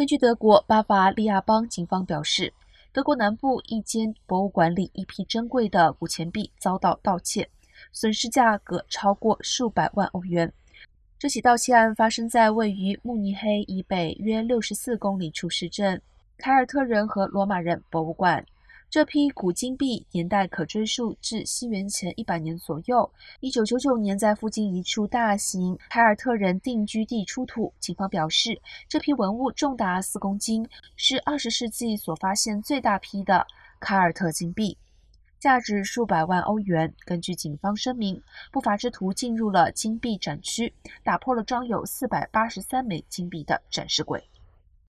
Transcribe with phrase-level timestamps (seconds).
[0.00, 2.50] 根据德国巴伐利亚邦警方表示，
[2.90, 7.46] 德国南部一间博物馆里一批珍贵的古钱币遭到盗窃，
[7.92, 10.50] 损失价格超过数百万欧元。
[11.18, 16.00] 这起盗窃案发生在位于慕尼黑以北约六十四公里处市镇
[16.38, 18.42] 凯尔特人和罗马人博物馆。
[18.90, 23.08] 这批古金币年代可追溯至西元前一百年左右。
[23.38, 27.72] 一九九九年，在附近一处大型凯尔特人定居地出土。
[27.78, 33.46] 警方表示，这批文物重达四公斤，是二十世纪所发现最大批的
[33.78, 34.76] 凯尔特金币，
[35.38, 36.92] 价值数百万欧元。
[37.04, 44.20] 根据警方声明，不法之徒进入了金币展区，打破了装有四百八十三枚金币的展示柜。